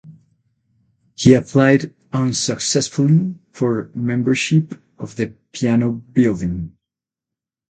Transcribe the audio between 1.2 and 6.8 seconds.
applied unsuccessfully for membership of the piano building.